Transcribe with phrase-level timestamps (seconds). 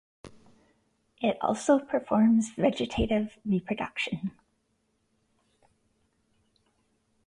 [1.21, 4.31] It also performs vegetative reproduction.